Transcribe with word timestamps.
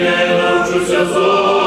разум 0.00 0.10
меня 0.10 0.22
и 0.22 1.59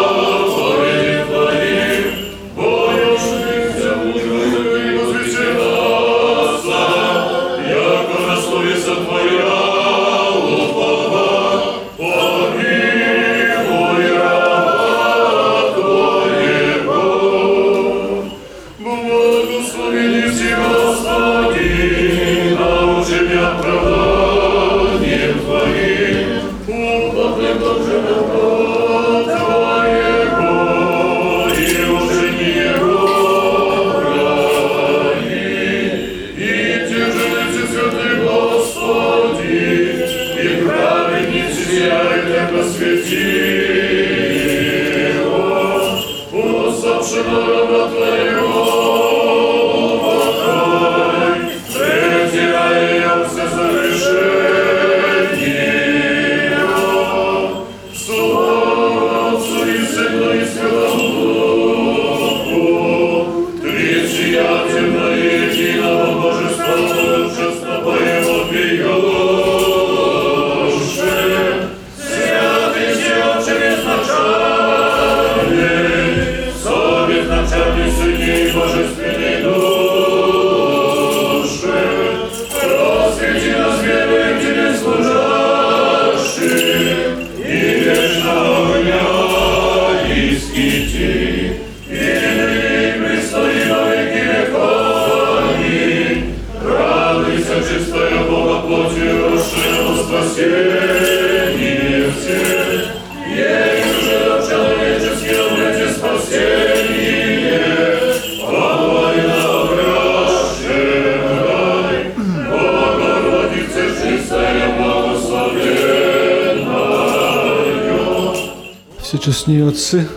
Всечестные 119.44 119.68
отцы, 119.68 120.08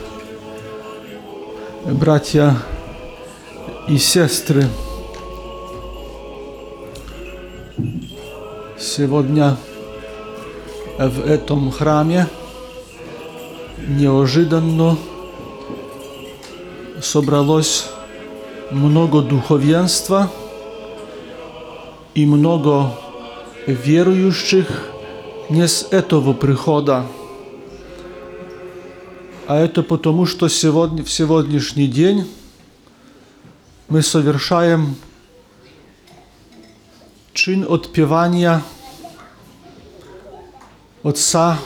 братья 1.85 2.57
и 3.89 3.99
сестры, 3.99 4.65
сегодня 8.79 9.57
в 10.97 11.29
этом 11.29 11.73
храме 11.73 12.29
неожиданно 13.89 14.97
собралось 17.03 17.87
много 18.71 19.23
духовенства 19.23 20.31
и 22.15 22.25
много 22.27 22.93
верующих 23.67 24.69
не 25.49 25.67
с 25.67 25.83
этого 25.91 26.33
прихода, 26.33 27.07
а 29.47 29.57
это 29.59 29.83
потому, 29.83 30.27
что 30.27 30.49
сегодня, 30.49 31.05
в 31.05 31.11
сегодняшний 31.11 31.87
день 31.87 32.29
мы 33.89 34.03
совершаем 34.03 34.97
чин 37.33 37.65
отпевания 37.69 38.63
отца 41.05 41.59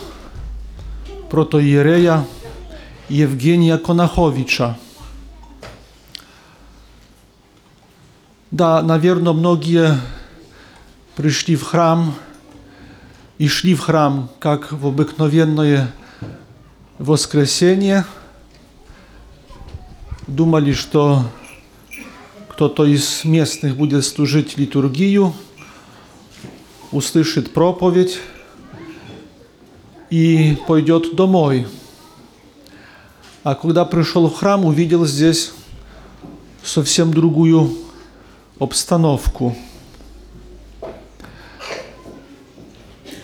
протоиерея 1.31 2.27
Евгения 3.09 3.79
Конаховича. 3.79 4.79
Да, 8.51 8.83
наверное, 8.83 9.33
многие 9.33 9.99
пришли 11.17 11.57
в 11.57 11.63
храм 11.63 12.15
и 13.39 13.49
шли 13.49 13.75
в 13.75 13.81
храм, 13.81 14.29
как 14.39 14.73
в 14.73 14.87
обыкновенное 14.87 15.93
воскресенье, 17.01 18.05
думали, 20.27 20.73
что 20.73 21.25
кто-то 22.49 22.85
из 22.85 23.25
местных 23.25 23.75
будет 23.75 24.05
служить 24.05 24.59
литургию, 24.59 25.33
услышит 26.93 27.55
проповедь 27.55 28.19
и 30.11 30.59
пойдет 30.69 31.17
домой. 31.17 31.67
А 33.45 33.55
когда 33.55 33.87
пришел 33.87 34.29
в 34.29 34.37
храм, 34.37 34.67
увидел 34.67 35.07
здесь 35.07 35.53
совсем 36.63 37.15
другую 37.15 37.79
обстановку. 38.59 39.57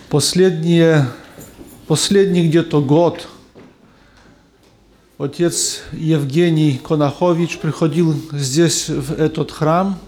Последние, 0.08 1.08
последний 1.86 2.48
где-то 2.48 2.80
год 2.80 3.28
отец 5.18 5.80
Евгений 5.92 6.78
Конахович 6.82 7.58
приходил 7.58 8.14
здесь, 8.32 8.88
в 8.88 9.12
этот 9.12 9.50
храм, 9.50 9.98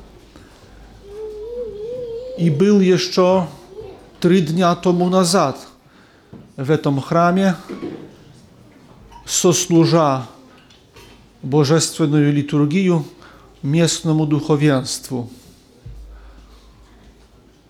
и 2.36 2.50
был 2.50 2.80
еще 2.80 3.48
три 4.20 4.42
дня 4.42 4.74
тому 4.76 5.08
назад 5.08 5.58
в 6.56 6.70
этом 6.70 7.00
храме, 7.00 7.56
сослужа 9.24 10.26
божественную 11.42 12.32
литургию 12.32 13.04
местному 13.62 14.26
духовенству. 14.26 15.30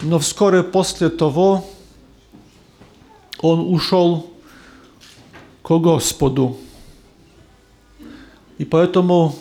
Но 0.00 0.19
вскоре 0.19 0.62
после 0.62 1.08
того 1.08 1.67
он 3.40 3.73
ушел 3.73 4.31
к 5.62 5.69
Господу. 5.69 6.58
И 8.59 8.65
поэтому 8.65 9.37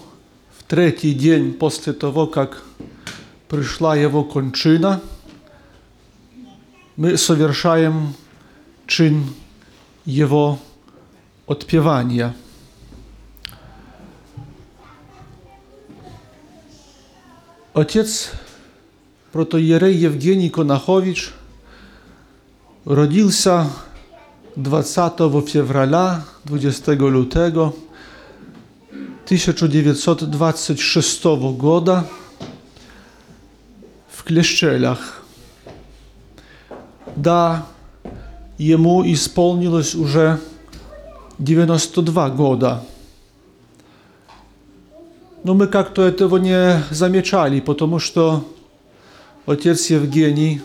в 0.58 0.64
третий 0.64 1.14
день 1.14 1.54
после 1.54 1.94
того, 1.94 2.28
как 2.28 2.64
пришла 3.50 3.96
его 3.96 4.24
кончина, 4.24 5.02
мы 6.96 7.18
совершаем 7.18 8.14
чин 8.86 9.26
его 10.06 10.60
odpiewania. 11.48 12.36
Ojciec 17.74 18.32
protojerej 19.32 19.96
Евгений 19.96 20.50
Конахович 20.50 21.32
родился 22.86 23.70
20 24.56 25.48
февраля 25.48 26.26
20 26.46 26.88
лютego 27.02 27.76
1926 29.28 31.26
года 31.58 32.08
в 34.10 34.24
Клещелях. 34.24 35.22
Да, 37.18 37.66
ему 38.58 39.04
исполнилось 39.06 39.96
уже 39.96 40.40
92 41.40 42.30
года. 42.30 42.86
Но 45.44 45.56
мы 45.56 45.68
как-то 45.68 46.04
этого 46.04 46.38
не 46.38 46.82
замечали, 46.90 47.60
потому 47.60 48.00
что 48.00 48.50
отец 49.46 49.90
Евгений 49.90 50.62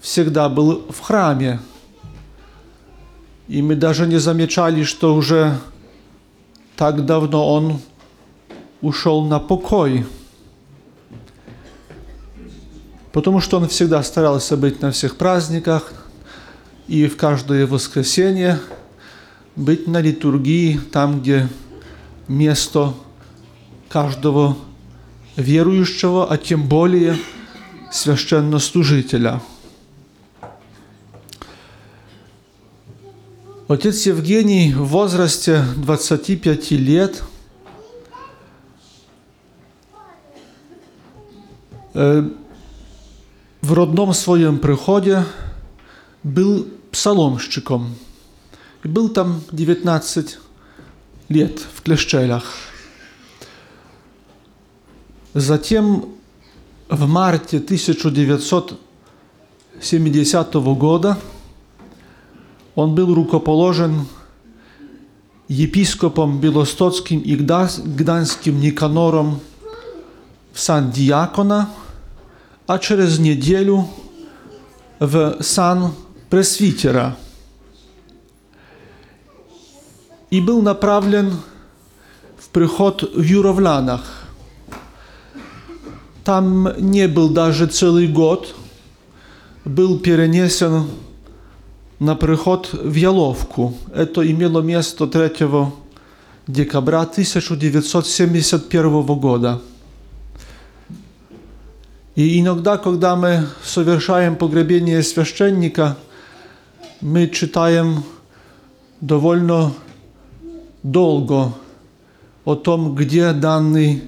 всегда 0.00 0.48
был 0.48 0.84
в 0.90 0.98
храме. 0.98 1.60
И 3.46 3.62
мы 3.62 3.76
даже 3.76 4.08
не 4.08 4.18
замечали, 4.18 4.82
что 4.82 5.14
уже 5.14 5.60
так 6.76 7.04
давно 7.04 7.52
он 7.52 7.80
ушел 8.80 9.24
на 9.24 9.38
покой. 9.38 10.06
Потому 13.12 13.40
что 13.40 13.58
он 13.58 13.68
всегда 13.68 14.02
старался 14.02 14.56
быть 14.56 14.80
на 14.80 14.90
всех 14.90 15.16
праздниках 15.16 15.92
и 16.88 17.06
в 17.06 17.16
каждое 17.16 17.66
воскресенье– 17.66 18.60
быть 19.56 19.86
на 19.86 20.00
литургии 20.00 20.80
там, 20.90 21.20
где 21.20 21.48
место 22.28 22.94
каждого 23.88 24.56
верующего, 25.36 26.30
а 26.30 26.38
тем 26.38 26.66
более 26.66 27.16
священнослужителя. 27.90 29.40
Отец 33.72 34.06
Евгений 34.06 34.74
в 34.74 34.84
возрасте 34.84 35.64
25 35.76 36.70
лет 36.72 37.22
в 41.94 42.32
родном 43.62 44.12
своем 44.12 44.58
приходе 44.58 45.24
был 46.22 46.68
псаломщиком– 46.90 47.94
и 48.82 48.88
был 48.88 49.08
там 49.08 49.42
19 49.52 50.38
лет 51.28 51.60
в 51.74 51.82
Клещелях. 51.82 52.44
Затем 55.34 56.06
в 56.88 57.06
марте 57.06 57.58
1970 57.58 60.54
года 60.54 61.16
он 62.74 62.94
был 62.94 63.14
рукоположен 63.14 64.06
епископом 65.48 66.40
Белостоцким 66.40 67.20
и 67.20 67.36
Гданским 67.36 68.60
Никанором 68.60 69.40
в 70.52 70.60
сан 70.60 70.90
диакона, 70.90 71.68
а 72.66 72.78
через 72.78 73.18
неделю 73.18 73.88
в 74.98 75.42
сан 75.42 75.92
пресвитера– 76.30 77.16
и 80.32 80.40
был 80.40 80.62
направлен 80.62 81.36
в 82.38 82.48
приход 82.48 83.02
в 83.02 83.22
Юровлянах. 83.22 84.00
Там 86.24 86.72
не 86.78 87.06
был 87.06 87.28
даже 87.28 87.66
целый 87.66 88.08
год, 88.08 88.54
был 89.66 89.98
перенесен 89.98 90.86
на 92.02 92.16
приход 92.16 92.70
в 92.72 92.94
Яловку. 92.94 93.74
Это 93.94 94.28
имело 94.28 94.60
место 94.60 95.06
3 95.06 95.46
декабря 96.48 97.02
1971 97.02 99.04
года. 99.04 99.60
И 102.16 102.40
иногда, 102.40 102.76
когда 102.76 103.14
мы 103.14 103.46
совершаем 103.64 104.34
погребение 104.34 105.00
священника, 105.04 105.96
мы 107.00 107.28
читаем 107.28 108.02
довольно 109.00 109.72
долго 110.82 111.52
о 112.44 112.56
том, 112.56 112.96
где 112.96 113.32
данный 113.32 114.02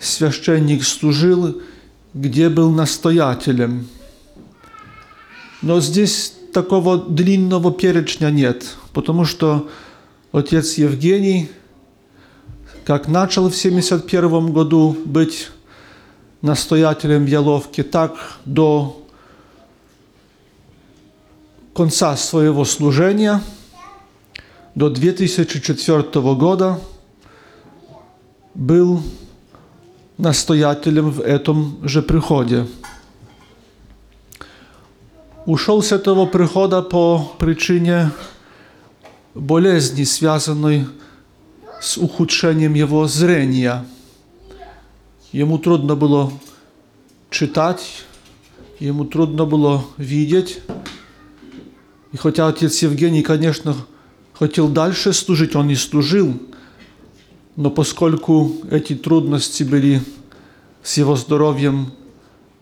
священник 0.00 0.82
служил, 0.82 1.62
где 2.12 2.48
был 2.48 2.72
настоятелем. 2.72 3.86
Но 5.62 5.80
здесь 5.80 6.39
такого 6.52 6.98
длинного 6.98 7.72
перечня 7.72 8.30
нет, 8.30 8.76
потому 8.92 9.24
что 9.24 9.68
отец 10.32 10.74
Евгений, 10.74 11.48
как 12.84 13.08
начал 13.08 13.44
в 13.44 13.56
1971 13.56 14.52
году 14.52 14.96
быть 15.04 15.50
настоятелем 16.42 17.24
в 17.24 17.28
Яловке, 17.28 17.82
так 17.82 18.38
до 18.44 19.04
конца 21.74 22.16
своего 22.16 22.64
служения– 22.64 23.42
до 24.74 24.88
2004 24.88 26.02
года 26.34 26.80
был 28.54 29.02
настоятелем 30.16 31.10
в 31.10 31.20
этом 31.20 31.78
же 31.82 32.02
приходе. 32.02 32.66
Ушел 35.50 35.82
с 35.82 35.90
этого 35.90 36.26
прихода 36.26 36.80
по 36.80 37.32
причине 37.40 38.12
болезни, 39.34 40.04
связанной 40.04 40.86
с 41.80 41.98
ухудшением 41.98 42.74
его 42.74 43.08
зрения. 43.08 43.84
Ему 45.32 45.58
трудно 45.58 45.96
было 45.96 46.32
читать, 47.30 48.04
ему 48.78 49.04
трудно 49.04 49.44
было 49.44 49.84
видеть. 49.96 50.60
И 52.12 52.16
хотя 52.16 52.46
отец 52.46 52.80
Евгений, 52.82 53.22
конечно, 53.22 53.74
хотел 54.34 54.68
дальше 54.68 55.12
служить, 55.12 55.56
он 55.56 55.68
и 55.68 55.74
служил, 55.74 56.32
но 57.56 57.72
поскольку 57.72 58.52
эти 58.70 58.94
трудности 58.94 59.64
были 59.64 60.00
с 60.84 60.96
его 60.96 61.16
здоровьем 61.16 61.90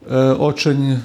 э, 0.06 0.32
очень 0.32 1.00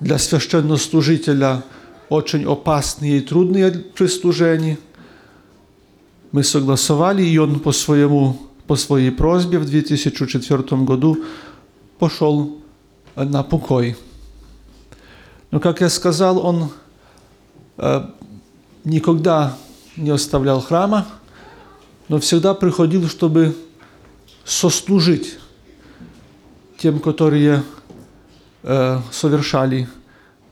для 0.00 0.18
священнослужителя 0.18 1.62
очень 2.08 2.44
опасные 2.44 3.18
и 3.18 3.20
трудные 3.20 3.70
при 3.70 4.06
служении, 4.06 4.78
мы 6.32 6.44
согласовали, 6.44 7.22
и 7.22 7.38
он 7.38 7.60
по, 7.60 7.72
своему, 7.72 8.38
по 8.66 8.76
своей 8.76 9.10
просьбе 9.10 9.58
в 9.58 9.66
2004 9.66 10.62
году 10.82 11.24
пошел 11.98 12.58
на 13.16 13.42
покой. 13.42 13.96
Но, 15.50 15.60
как 15.60 15.80
я 15.80 15.88
сказал, 15.88 16.44
он 16.44 16.70
э, 17.78 18.06
никогда 18.84 19.56
не 19.96 20.10
оставлял 20.10 20.60
храма, 20.60 21.06
но 22.08 22.18
всегда 22.20 22.54
приходил, 22.54 23.08
чтобы 23.08 23.56
сослужить 24.44 25.38
тем, 26.78 27.00
которые 27.00 27.62
совершали 28.62 29.88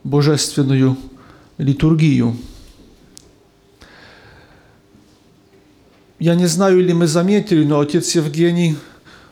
божественную 0.03 0.97
литургию. 1.57 2.37
Я 6.19 6.35
не 6.35 6.47
знаю, 6.47 6.79
или 6.79 6.93
мы 6.93 7.07
заметили, 7.07 7.63
но 7.63 7.79
отец 7.79 8.15
Евгений 8.15 8.75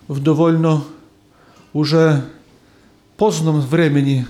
в 0.08 0.22
довольно 0.22 0.84
уже 1.74 2.24
позднем 3.18 3.60
времени, 3.60 4.28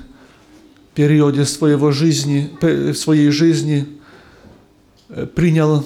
периоде 0.94 1.46
своего 1.46 1.92
жизни, 1.92 2.52
своей 2.94 3.30
жизни– 3.30 3.88
принял 5.36 5.86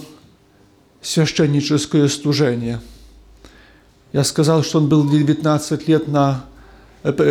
священническое 1.01 2.07
служение. 2.07 2.81
Я 4.11 4.23
сказал, 4.23 4.63
что 4.63 4.79
он 4.79 4.89
был 4.89 5.09
19 5.09 5.87
лет 5.87 6.07
на 6.07 6.45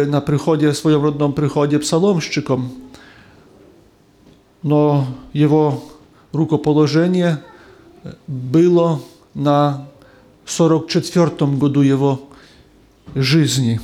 na 0.07 0.21
przychodzie, 0.21 0.75
swoim 0.75 1.03
rodnym 1.03 1.33
przychodzie 1.33 1.79
psalomszczykom. 1.79 2.69
No, 4.65 5.07
jego 5.35 5.81
rukopolożenie 6.33 7.37
było 8.29 9.01
na 9.35 9.85
44 10.45 11.31
году 11.59 11.83
его 11.83 12.19
жизни. 13.15 13.81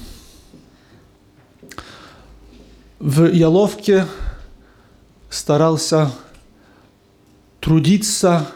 В 3.00 3.31
Яловке 3.33 4.07
старался 5.29 6.11
трудиться 7.61 8.47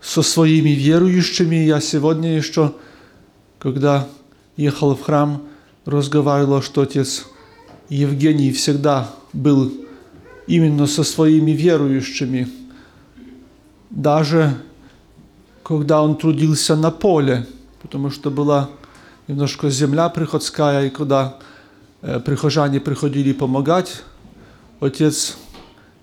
со 0.00 0.22
своими 0.22 0.70
верующими. 0.70 1.56
Я 1.56 1.80
сегодня 1.80 2.36
еще, 2.36 2.74
когда 3.58 4.08
ехал 4.56 4.96
в 4.96 5.02
храм, 5.02 5.42
разговаривал, 5.84 6.62
что 6.62 6.82
отец 6.82 7.26
Евгений 7.88 8.52
всегда 8.52 9.10
был 9.32 9.72
именно 10.46 10.86
со 10.86 11.04
своими 11.04 11.50
верующими. 11.52 12.48
Даже 13.90 14.56
когда 15.62 16.02
он 16.02 16.16
трудился 16.16 16.76
на 16.76 16.90
поле, 16.90 17.46
потому 17.82 18.10
что 18.10 18.30
была 18.30 18.70
немножко 19.28 19.70
земля 19.70 20.08
приходская, 20.08 20.86
и 20.86 20.90
когда 20.90 21.38
э, 22.02 22.20
прихожане 22.20 22.80
приходили 22.80 23.32
помогать, 23.32 24.02
отец 24.80 25.36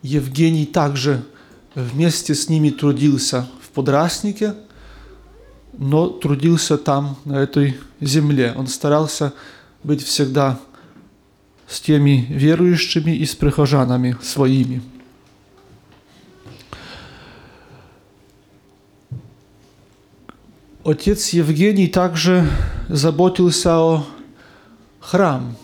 Евгений 0.02 0.66
также 0.66 1.24
вместе 1.76 2.34
с 2.34 2.50
ними 2.50 2.70
трудился 2.70 3.48
в 3.62 3.70
подрастнике, 3.70 4.56
но 5.78 6.08
трудился 6.08 6.78
там, 6.78 7.18
на 7.26 7.40
этой 7.40 7.78
земле. 8.02 8.54
Он 8.58 8.68
старался 8.68 9.34
быть 9.84 10.04
всегда 10.04 10.60
с 11.68 11.80
теми 11.80 12.26
верующими 12.30 13.12
и 13.12 13.26
с 13.26 13.36
прихожанами 13.36 14.18
своими. 14.22 14.82
Отец 20.84 21.30
Евгений 21.30 21.88
также 21.88 22.50
заботился 22.90 23.78
о 23.78 24.06
храм. 25.00 25.56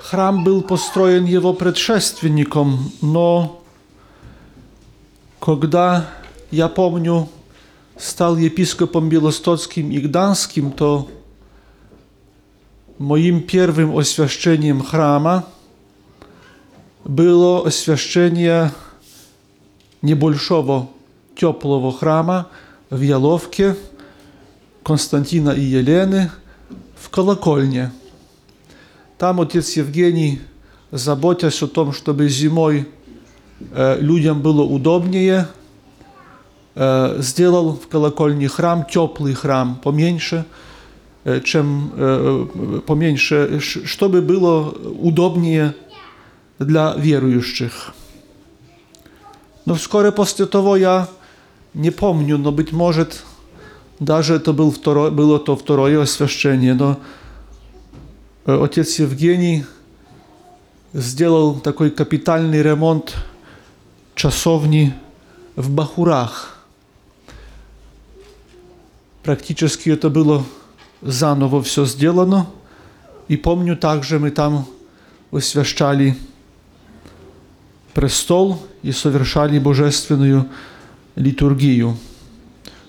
Храм 0.00 0.44
был 0.44 0.62
построен 0.62 1.24
его 1.24 1.54
предшественником, 1.54 2.92
но 3.00 3.64
когда, 5.40 6.10
я 6.50 6.68
помню, 6.68 7.28
стал 7.96 8.36
епископом 8.36 9.08
Bielostockim 9.08 9.90
i 9.90 10.00
Gdańskim, 10.00 10.76
to 10.76 11.08
moim 13.02 13.42
pierwszym 13.42 13.94
oświadczeniem 13.94 14.82
chrama 14.82 15.42
było 17.06 17.62
oświadczenie 17.64 18.70
niebольшого 20.02 20.86
теплого 21.34 21.92
храма 21.92 22.44
в 22.90 23.02
Яловке 23.02 23.74
Константина 24.84 25.50
и 25.50 25.62
Елены 25.62 26.30
в 26.94 27.10
колокольне. 27.10 27.90
Там 29.18 29.40
отец 29.40 29.76
Евгений, 29.76 30.40
заботясь 30.92 31.62
о 31.62 31.66
том, 31.66 31.92
чтобы 31.92 32.28
зимой 32.28 32.86
э, 33.74 33.98
людям 34.00 34.42
было 34.42 34.62
удобнее, 34.62 35.48
э, 36.76 37.16
сделал 37.18 37.72
в 37.72 37.88
колокольне 37.88 38.46
храм, 38.46 38.84
теплый 38.84 39.34
храм, 39.34 39.74
поменьше, 39.82 40.44
чем 41.44 41.92
э, 41.94 42.80
поменьше, 42.86 43.60
ш- 43.60 43.86
чтобы 43.86 44.22
было 44.22 44.70
удобнее 44.70 45.74
для 46.58 46.94
верующих. 46.96 47.94
Но 49.64 49.74
вскоре 49.74 50.10
после 50.10 50.46
того 50.46 50.76
я 50.76 51.08
не 51.74 51.90
помню, 51.90 52.38
но 52.38 52.50
быть 52.50 52.72
может, 52.72 53.22
даже 54.00 54.34
это 54.34 54.52
был 54.52 54.72
второй, 54.72 55.10
было 55.10 55.38
то 55.38 55.56
второе 55.56 56.02
освящение, 56.02 56.74
но 56.74 56.98
э, 58.46 58.64
отец 58.64 58.98
Евгений 58.98 59.64
сделал 60.92 61.60
такой 61.60 61.90
капитальный 61.90 62.62
ремонт 62.62 63.14
часовни 64.14 64.92
в 65.56 65.70
Бахурах. 65.70 66.58
Практически 69.22 69.88
это 69.90 70.10
было 70.10 70.44
заново 71.02 71.62
все 71.62 71.84
сделано. 71.84 72.46
И 73.28 73.36
помню 73.36 73.76
также 73.76 74.18
мы 74.18 74.30
там 74.30 74.66
освящали 75.30 76.16
престол 77.94 78.62
и 78.82 78.92
совершали 78.92 79.58
божественную 79.58 80.48
литургию. 81.14 81.96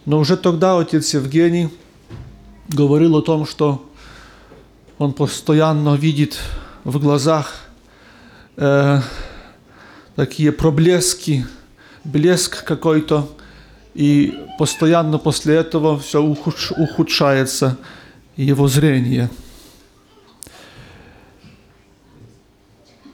Но 0.05 0.20
уже 0.20 0.38
тогда 0.38 0.77
отец 0.77 1.13
Евгений 1.13 1.70
говорил 2.67 3.15
о 3.17 3.22
том, 3.22 3.46
что 3.46 3.89
он 4.98 5.13
постоянно 5.13 5.96
видит 5.96 6.39
в 6.84 7.00
глазах 7.00 7.55
э, 8.58 9.01
такие 10.15 10.51
проблески, 10.51 11.46
блеск 12.03 12.63
какой-то, 12.63 13.29
и 13.93 14.38
постоянно 14.58 15.17
после 15.17 15.55
этого 15.55 16.00
все 16.00 16.22
ухудш- 16.22 16.74
ухудшается 18.36 18.42
его 18.42 18.68
зрение. 18.68 19.30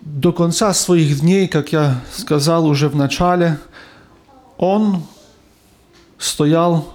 До 0.01 0.33
конца 0.33 0.73
своих 0.73 1.19
дней, 1.19 1.47
как 1.47 1.71
я 1.71 2.01
сказал 2.11 2.65
уже 2.65 2.89
в 2.89 2.95
начале, 2.95 3.59
он 4.57 5.03
стоял 6.17 6.93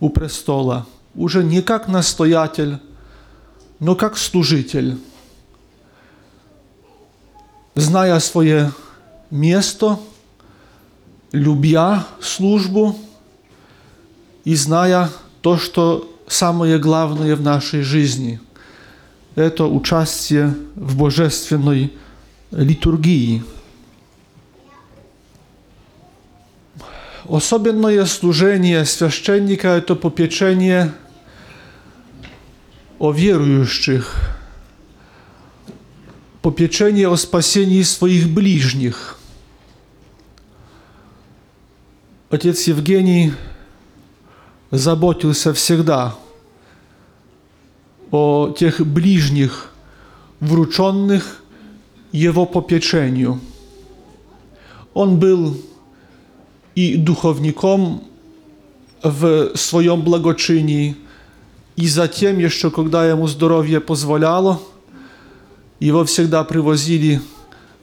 у 0.00 0.08
престола, 0.10 0.86
уже 1.14 1.42
не 1.42 1.60
как 1.60 1.88
настоятель, 1.88 2.78
но 3.78 3.94
как 3.94 4.16
служитель, 4.16 4.98
зная 7.74 8.18
свое 8.20 8.72
место, 9.30 9.98
любя 11.32 12.06
службу 12.20 12.96
и 14.44 14.54
зная 14.54 15.10
то, 15.42 15.58
что 15.58 16.15
самое 16.26 16.78
главное 16.78 17.36
в 17.36 17.42
нашей 17.42 17.82
жизни– 17.82 18.40
это 19.36 19.66
участие 19.66 20.54
в 20.74 20.96
божественной 20.96 21.92
литургии. 22.50 23.44
Особенное 27.28 28.06
служение 28.06 28.84
священника– 28.84 29.68
это 29.76 29.94
попечение 29.94 30.92
о 32.98 33.12
верующих, 33.12 34.14
попечение 36.40 37.08
о 37.08 37.16
спасении 37.16 37.82
своих 37.82 38.28
ближних. 38.28 39.18
Отец 42.30 42.62
Евгений 42.68 43.34
заботился 44.70 45.52
всегда 45.52 46.14
о 48.10 48.54
тех 48.56 48.80
ближних, 48.80 49.72
врученных 50.40 51.42
его 52.12 52.46
попечению. 52.46 53.40
Он 54.94 55.18
был 55.18 55.56
и 56.74 56.96
духовником 56.96 58.04
в 59.02 59.56
своем 59.56 60.02
благочинии, 60.02 60.96
и 61.76 61.86
затем 61.88 62.38
еще, 62.38 62.70
когда 62.70 63.06
ему 63.06 63.26
здоровье 63.28 63.80
позволяло, 63.80 64.60
его 65.78 66.04
всегда 66.04 66.42
привозили 66.44 67.20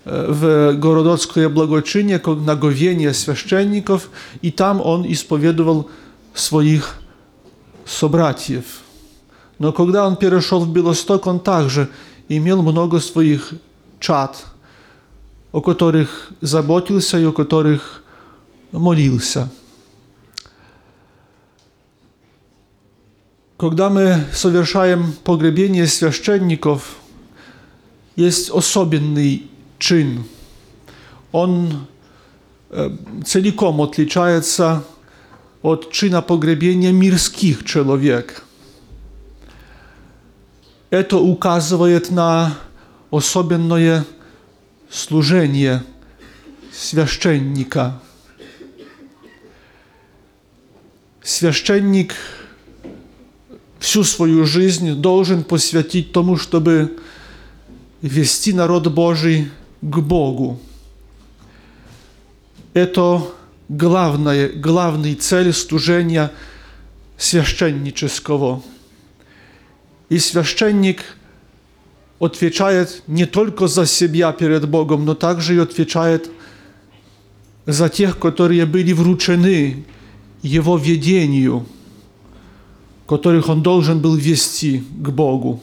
э, 0.06 0.32
в 0.32 0.74
Городоцкое 0.80 1.50
благочиние 1.50 2.20
на 2.26 2.56
говение 2.56 3.14
священников, 3.14 4.10
и 4.42 4.50
там 4.50 4.82
он 4.82 5.06
исповедовал 5.06 5.90
своих 6.34 6.96
собратьев. 7.86 8.82
Но 9.60 9.72
когда 9.72 10.08
он 10.08 10.16
перешел 10.16 10.62
в 10.62 10.72
Белосток, 10.72 11.28
он 11.28 11.40
также 11.40 11.90
имел 12.28 12.62
много 12.62 13.00
своих 13.00 13.54
чад, 14.00 14.46
о 15.52 15.62
которых 15.62 16.32
заботился 16.42 17.20
и 17.20 17.26
о 17.26 17.32
которых 17.32 18.04
молился. 18.72 19.50
Когда 23.58 23.90
мы 23.90 24.26
совершаем 24.34 25.14
погребение 25.24 25.88
священников, 25.88 26.98
есть 28.16 28.50
особенный 28.50 29.50
чин. 29.80 30.26
Он 31.32 31.88
э, 32.70 32.90
целиком 33.26 33.82
отличается 33.82 34.84
от 35.64 35.92
чина 35.92 36.22
погребения 36.22 36.92
мирских 36.92 37.66
человек. 37.66 38.44
это 40.94 41.18
указывает 41.18 42.12
на 42.12 42.56
особенное 43.10 44.06
служение 44.92 45.84
священника. 46.72 48.00
Священник 51.24 52.14
всю 53.80 54.04
свою 54.04 54.46
жизнь 54.46 54.94
должен 54.94 55.44
посвятить 55.44 56.12
тому, 56.12 56.38
чтобы 56.38 57.00
вести 58.04 58.54
народ 58.54 58.88
Божий 58.94 59.50
к 59.82 59.98
Богу. 59.98 60.60
Это 62.76 63.24
главная, 63.70 64.50
главная 64.50 65.16
цель 65.16 65.54
служения 65.54 66.32
священнического. 67.18 68.62
И 70.10 70.20
священник 70.20 71.02
отвечает 72.20 73.04
не 73.08 73.26
только 73.26 73.68
за 73.68 73.86
себя 73.86 74.32
перед 74.32 74.68
Богом, 74.68 75.06
но 75.06 75.16
также 75.16 75.56
и 75.56 75.60
отвечает 75.60 76.30
за 77.66 77.90
тех, 77.90 78.20
которые 78.20 78.66
были 78.66 78.94
вручены 78.94 79.86
его 80.42 80.78
ведению, 80.78 81.66
которых 83.08 83.50
он 83.50 83.64
должен 83.64 84.00
был 84.00 84.16
вести 84.16 84.80
к 84.80 85.10
Богу. 85.10 85.62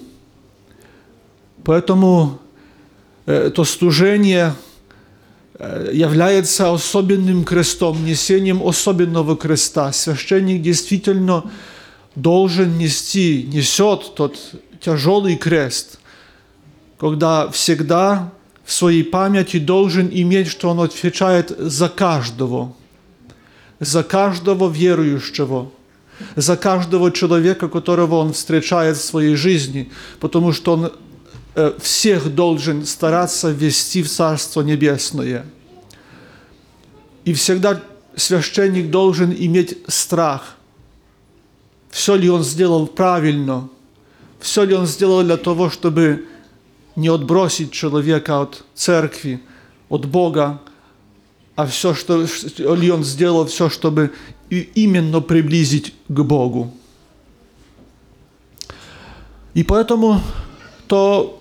Поэтому 1.62 2.38
то 3.26 3.64
служение 3.64 4.54
является 5.92 6.72
особенным 6.72 7.44
крестом, 7.44 8.04
несением 8.04 8.62
особенного 8.66 9.36
креста. 9.36 9.92
Священник 9.92 10.62
действительно 10.62 11.50
должен 12.14 12.78
нести, 12.78 13.48
несет 13.52 14.14
тот 14.14 14.38
тяжелый 14.80 15.36
крест, 15.36 15.98
когда 16.98 17.50
всегда 17.50 18.32
в 18.64 18.72
своей 18.72 19.04
памяти 19.04 19.58
должен 19.58 20.08
иметь, 20.10 20.48
что 20.48 20.70
он 20.70 20.80
отвечает 20.80 21.50
за 21.58 21.88
каждого, 21.88 22.72
за 23.80 24.02
каждого 24.02 24.70
верующего, 24.70 25.70
за 26.36 26.56
каждого 26.56 27.10
человека, 27.10 27.68
которого 27.68 28.16
он 28.16 28.32
встречает 28.32 28.96
в 28.96 29.04
своей 29.04 29.34
жизни, 29.34 29.90
потому 30.20 30.52
что 30.52 30.72
он 30.72 30.92
всех 31.80 32.34
должен 32.34 32.84
стараться 32.86 33.50
ввести 33.50 34.02
в 34.02 34.08
Царство 34.08 34.62
Небесное. 34.62 35.44
И 37.24 37.32
всегда 37.32 37.80
священник 38.16 38.90
должен 38.90 39.32
иметь 39.32 39.78
страх. 39.88 40.56
Все 41.90 42.14
ли 42.14 42.30
он 42.30 42.44
сделал 42.44 42.86
правильно? 42.86 43.68
Все 44.38 44.64
ли 44.64 44.74
он 44.74 44.86
сделал 44.86 45.22
для 45.22 45.36
того, 45.36 45.70
чтобы 45.70 46.26
не 46.96 47.08
отбросить 47.08 47.72
человека 47.72 48.40
от 48.40 48.64
церкви, 48.74 49.40
от 49.88 50.06
Бога, 50.06 50.60
а 51.56 51.66
все, 51.66 51.94
что 51.94 52.24
ли 52.74 52.90
он 52.90 53.04
сделал, 53.04 53.46
все, 53.46 53.68
чтобы 53.68 54.12
именно 54.48 55.20
приблизить 55.20 55.94
к 56.08 56.20
Богу. 56.22 56.72
И 59.52 59.62
поэтому 59.62 60.20
то 60.86 61.39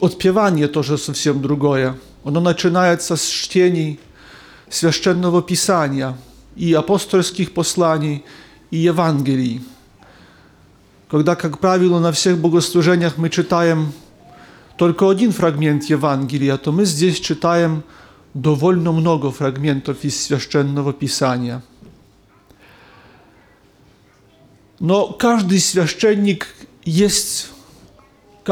odpiewanie 0.00 0.68
тоже 0.68 0.98
совсем 0.98 1.42
другое. 1.42 1.96
Оно 2.24 2.40
начинается 2.40 3.16
с 3.16 3.26
чтений 3.26 4.00
Священного 4.68 5.42
Писания 5.42 6.16
и 6.56 6.72
апостольских 6.72 7.52
посланий, 7.52 8.24
и 8.70 8.78
Евангелий. 8.78 9.62
Когда, 11.10 11.34
как 11.34 11.58
правило, 11.58 11.98
на 11.98 12.12
всех 12.12 12.38
богослужениях 12.38 13.16
мы 13.16 13.30
читаем 13.30 13.92
только 14.76 15.10
один 15.10 15.32
фрагмент 15.32 15.84
Евангелия, 15.84 16.56
то 16.56 16.72
мы 16.72 16.84
здесь 16.84 17.18
читаем 17.18 17.82
довольно 18.32 18.92
много 18.92 19.30
фрагментов 19.30 20.04
из 20.04 20.22
Священного 20.22 20.92
Писания. 20.92 21.62
Но 24.78 25.08
каждый 25.08 25.58
священник 25.58 26.46
есть 26.84 27.48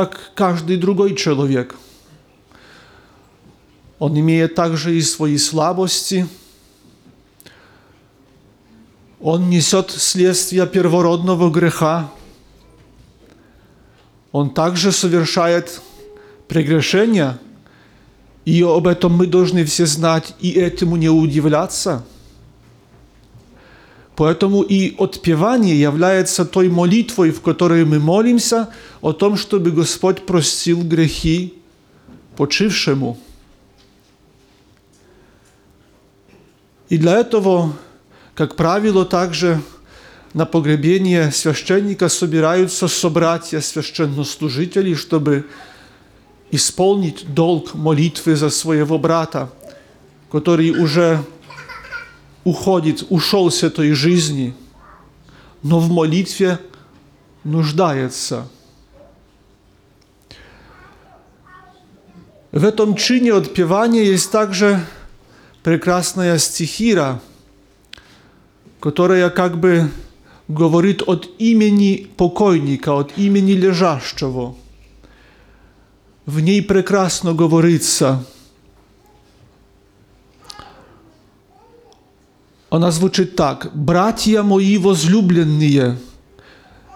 как 0.07 0.31
каждый 0.37 0.77
другой 0.77 1.17
человек. 1.17 1.75
Он 3.99 4.17
имеет 4.17 4.55
также 4.55 4.97
и 4.97 5.03
свои 5.03 5.37
слабости. 5.37 6.29
Он 9.21 9.51
несет 9.51 9.91
следствие 9.91 10.69
первородного 10.69 11.51
греха. 11.51 12.09
Он 14.31 14.51
также 14.51 14.93
совершает 14.93 15.81
прегрешения, 16.47 17.41
и 18.45 18.63
об 18.63 18.87
этом 18.87 19.15
мы 19.15 19.27
должны 19.27 19.65
все 19.65 19.85
знать 19.87 20.33
и 20.39 20.53
этому 20.53 20.95
не 20.95 21.09
удивляться– 21.09 22.05
Поэтому 24.19 24.63
и 24.63 24.97
отпевание 24.99 25.81
является 25.81 26.45
той 26.45 26.69
молитвой, 26.69 27.31
в 27.31 27.41
которой 27.41 27.85
мы 27.85 28.01
молимся 28.01 28.69
о 29.01 29.13
том, 29.13 29.37
чтобы 29.37 29.71
Господь 29.71 30.27
простил 30.27 30.83
грехи 30.83 31.55
почившему. 32.37 33.17
И 36.89 36.99
для 36.99 37.21
этого, 37.21 37.75
как 38.35 38.57
правило, 38.57 39.05
также 39.05 39.61
на 40.35 40.47
погребение 40.47 41.31
священника 41.31 42.09
собираются 42.09 42.89
собратья 42.89 43.61
священнослужителей, 43.61 44.97
чтобы 44.97 45.47
исполнить 46.51 47.25
долг 47.33 47.73
молитвы 47.75 48.35
за 48.35 48.51
своего 48.51 48.99
брата, 48.99 49.49
который 50.29 50.71
уже 50.73 51.25
уходит, 52.49 53.05
ушел 53.11 53.51
с 53.51 53.63
этой 53.63 53.93
жизни, 53.93 54.55
но 55.63 55.79
в 55.81 55.91
молитве 55.91 56.59
нуждается. 57.45 58.49
В 62.51 62.65
этом 62.65 62.97
чине 62.97 63.35
отпевания 63.35 64.05
есть 64.05 64.31
также 64.31 64.81
прекрасная 65.63 66.39
стихира, 66.39 67.21
которая 68.81 69.29
как 69.29 69.59
бы 69.59 69.91
говорит 70.49 71.03
от 71.07 71.29
имени 71.39 72.09
покойника, 72.17 72.99
от 72.99 73.19
имени 73.19 73.53
лежащего. 73.53 74.55
В 76.25 76.41
ней 76.41 76.63
прекрасно 76.63 77.35
говорится– 77.35 78.25
Она 82.71 82.91
звучит 82.91 83.35
так. 83.35 83.71
«Братья 83.75 84.43
мои 84.43 84.77
возлюбленные, 84.77 85.99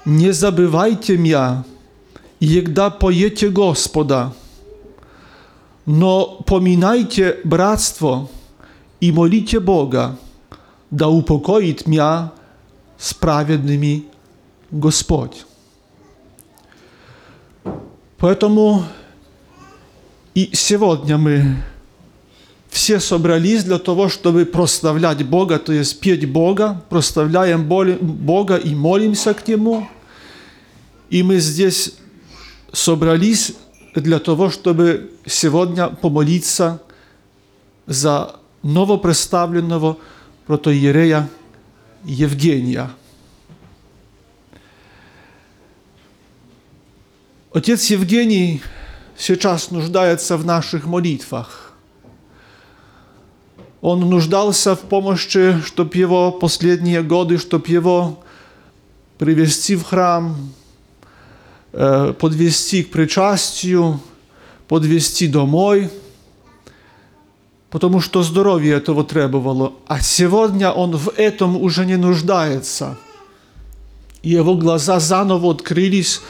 не 0.05 0.33
забывайте 0.33 1.17
меня, 1.17 1.65
егда 2.41 2.91
поете 2.91 3.49
Господа, 3.49 4.35
но 5.87 6.43
поминайте 6.47 7.39
братство 7.45 8.29
и 9.01 9.11
молите 9.13 9.61
Бога, 9.61 10.19
да 10.91 11.09
упокоит 11.09 11.87
меня 11.87 12.33
справедными 12.99 14.05
Господь». 14.71 15.47
Поэтому 18.19 18.85
и 20.35 20.51
сегодня 20.53 21.19
мы 21.19 21.57
все 22.73 23.01
собрались 23.01 23.65
для 23.65 23.79
того, 23.79 24.09
чтобы 24.09 24.47
прославлять 24.47 25.23
Бога, 25.27 25.59
то 25.59 25.75
есть 25.75 26.01
петь 26.01 26.27
Бога, 26.27 26.83
прославляем 26.89 27.69
Бога 27.69 28.57
и 28.57 28.75
молимся 28.75 29.35
к 29.35 29.47
Нему. 29.47 29.87
И 31.11 31.23
мы 31.23 31.37
здесь 31.37 31.93
собрались 32.73 33.53
для 33.95 34.19
того, 34.19 34.49
чтобы 34.49 35.11
сегодня 35.27 35.89
помолиться 35.89 36.81
за 37.87 38.37
новопредставленного 38.63 39.99
протоиерея 40.47 41.29
Евгения. 42.05 42.91
Отец 47.53 47.91
Евгений 47.91 48.63
сейчас 49.19 49.71
нуждается 49.71 50.39
в 50.39 50.47
наших 50.47 50.87
молитвах. 50.87 51.72
Он 53.83 53.99
нуждался 54.09 54.77
в 54.77 54.81
помощи, 54.81 55.61
чтобы 55.67 55.91
его 55.99 56.31
последние 56.31 57.03
годы, 57.03 57.37
чтобы 57.37 57.67
его 57.67 58.21
привести 59.19 59.75
в 59.75 59.83
храм, 59.83 60.37
подвести 61.73 62.85
к 62.85 62.93
причастию, 62.93 64.01
подвести 64.69 65.27
домой, 65.27 65.91
потому 67.71 68.01
что 68.01 68.23
здоровье 68.23 68.75
этого 68.75 69.03
требовало. 69.03 69.73
А 69.89 70.01
сегодня 70.01 70.71
он 70.71 70.97
в 70.97 71.09
этом 71.17 71.57
уже 71.57 71.85
не 71.85 71.97
нуждается. 71.97 72.97
Его 74.23 74.55
глаза 74.55 75.01
заново 75.01 75.51
открылись 75.51 76.21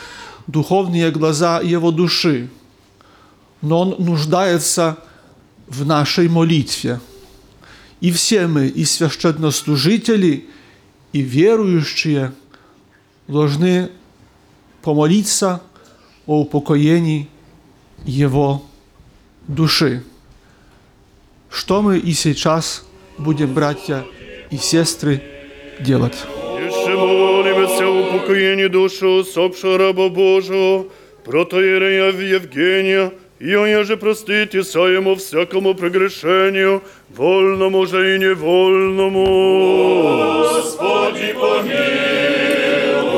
духовные 0.47 1.11
глаза 1.11 1.61
его 1.61 1.91
души, 1.91 2.49
но 3.61 3.81
он 3.81 3.97
нуждается 3.99 4.97
в 5.69 5.85
нашей 5.85 6.31
молитве. 6.31 6.99
И 8.03 8.11
все 8.11 8.49
мы, 8.49 8.67
и 8.67 8.85
священнослужители, 8.85 10.47
и 11.13 11.21
верующие, 11.21 12.33
должны 13.29 13.91
помолиться 14.83 15.63
о 16.27 16.41
упокоении 16.41 17.29
его 18.05 18.65
души. 19.47 20.03
Что 21.49 21.81
мы 21.81 21.97
и 21.97 22.13
сейчас 22.13 22.85
будем, 23.19 23.55
братья 23.55 24.05
и 24.51 24.57
сестры, 24.57 25.23
делать? 25.79 26.17
Еще 26.59 26.97
молимся 26.97 27.87
о 27.87 28.17
упокоении 28.17 28.67
души 28.67 29.07
усопшего 29.07 29.79
раба 29.79 30.09
Божьего, 30.09 30.89
протоиерея 31.25 32.11
Евгения, 32.11 33.13
и 33.43 33.55
он 33.57 33.85
же 33.85 33.97
простит 33.97 34.55
ему 34.55 35.17
всякому 35.17 35.75
прегрешению, 35.75 36.81
вольному 37.17 37.87
же 37.87 38.15
и 38.15 38.19
невольному. 38.21 39.25
Господи, 40.55 41.35
помилуй. 41.35 41.73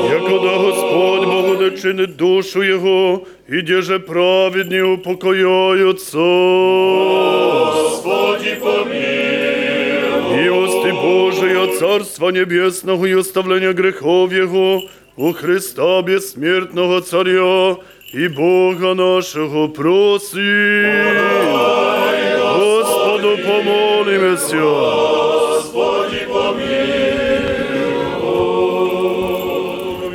Якода 0.09 0.57
Господь 0.57 1.25
Богу 1.25 1.55
да 1.57 1.69
чинит 1.77 2.15
душу 2.15 2.63
Его, 2.63 3.27
и 3.47 3.61
де 3.61 3.81
же 3.81 3.99
праведні 3.99 4.81
упокояются. 4.81 6.17
Господи, 7.75 8.57
помилуй. 8.59 9.05
Милости 10.37 10.91
Божия, 10.91 11.67
Царства 11.67 12.31
Небесного 12.31 13.05
и 13.05 13.13
оставления 13.13 13.73
грехов 13.73 14.33
Его, 14.33 14.81
у 15.17 15.33
Христа 15.33 16.01
бессмертного 16.01 17.01
Царя 17.01 17.77
и 18.14 18.28
Бога 18.28 18.94
нашего 18.94 19.68
проси. 19.68 20.84
Господу 22.58 23.38
помолимся. 23.38 24.56
Господи, 24.60 26.26
помилуй. 26.26 27.00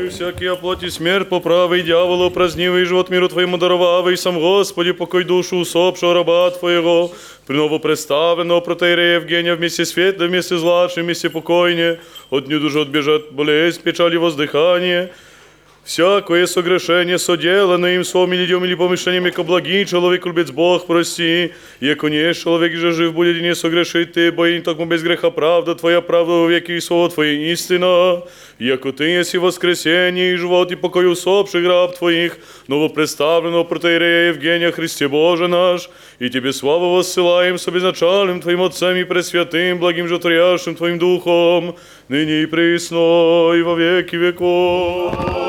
Всякий 0.10 0.48
оплати 0.48 0.90
смерть 0.90 1.30
поправый, 1.30 1.82
дьяволу 1.82 2.32
празднивый 2.32 2.86
живот 2.86 3.10
миру 3.10 3.30
Твоему 3.30 3.58
даровавый, 3.58 4.18
сам 4.18 4.40
Господи, 4.40 4.92
покой 4.92 5.24
душу 5.24 5.58
усопшего 5.58 6.14
раба 6.14 6.50
Твоего, 6.52 7.12
при 7.46 7.56
новопредставленного 7.58 8.62
протеерея 8.62 9.16
Евгения 9.20 9.56
вместе 9.56 9.86
светло, 9.86 10.26
вместе 10.26 10.58
злачным, 10.58 11.06
вместе 11.06 11.30
покойне, 11.30 12.00
от 12.30 12.46
дню 12.46 12.60
душу 12.60 12.82
отбежат 12.82 13.32
болезнь, 13.32 13.82
печаль 13.84 14.14
и 14.14 14.18
воздыхание, 14.18 15.12
Всякое 15.91 16.47
согрешение, 16.47 17.19
соделанное 17.19 17.97
им 17.97 18.05
своим 18.05 18.33
или 18.33 18.47
идем 18.47 18.65
или 18.65 18.77
помышлением, 18.77 19.25
яко 19.25 19.43
благий 19.43 19.85
человек 19.85 20.25
любец 20.25 20.53
Бог 20.53 20.87
прости, 20.87 21.53
яко 21.81 22.07
не 22.07 22.33
человек 22.33 22.75
же 22.75 22.93
жив 22.93 23.13
будет 23.13 23.39
и 23.39 23.41
не 23.41 23.57
согрешит 23.57 24.13
ты, 24.13 24.31
бо 24.31 24.49
и 24.49 24.61
так 24.61 24.79
без 24.87 25.03
греха 25.03 25.31
правда 25.31 25.75
твоя, 25.75 26.01
правда 26.01 26.31
во 26.31 26.47
веки 26.47 26.71
и 26.71 26.81
слово 26.81 27.11
твое 27.11 27.53
истина, 27.53 28.23
яко 28.61 28.93
ты 28.93 29.03
еси 29.19 29.37
воскресение 29.39 30.35
и 30.35 30.37
живот 30.37 30.71
и 30.71 30.77
покой 30.77 31.11
усопших 31.11 31.67
раб 31.67 31.99
твоих, 31.99 32.39
новопредставленного 32.69 33.65
протеерея 33.65 34.29
Евгения 34.29 34.71
Христе 34.71 35.09
Боже 35.09 35.49
наш, 35.49 35.91
и 36.21 36.31
тебе 36.31 36.53
славу 36.53 36.95
воссылаем 36.95 37.59
с 37.59 37.67
обезначальным 37.67 38.41
твоим 38.41 38.63
Отцем 38.63 38.95
и 38.95 39.03
Пресвятым, 39.03 39.81
благим 39.81 40.07
же 40.07 40.21
Творящим 40.21 40.77
твоим 40.77 41.01
Духом, 41.01 41.75
ныне 42.07 42.43
и 42.43 42.47
присно, 42.47 43.55
и 43.57 43.63
во 43.63 43.75
веки 43.75 44.15
веков. 44.15 45.40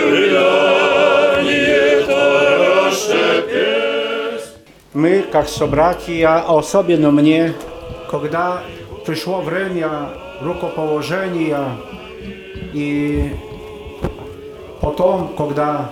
влияние 0.08 1.86
Твоя 2.06 3.41
песнь. 3.41 4.56
Мы, 4.93 5.12
как 5.32 5.47
собратья, 5.47 6.28
а 6.28 6.58
особенно 6.58 7.12
мне, 7.12 7.54
когда 8.10 8.63
пришло 9.06 9.41
время 9.41 10.10
рукоположения. 10.41 11.77
И 12.73 13.32
потом, 14.82 15.36
когда 15.38 15.91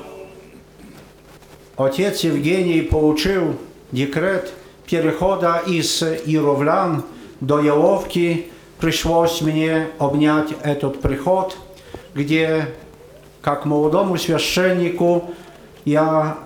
отец 1.77 2.21
Евгений 2.21 2.81
получил 2.81 3.55
декрет 3.91 4.53
перехода 4.85 5.61
из 5.65 6.01
Яровлян 6.25 7.03
до 7.39 7.59
Яловки, 7.59 8.47
пришлось 8.79 9.41
мне 9.41 9.87
обнять 9.99 10.49
этот 10.63 11.01
приход, 11.01 11.57
где, 12.13 12.73
как 13.41 13.65
молодому 13.65 14.17
священнику, 14.17 15.31
я 15.85 16.37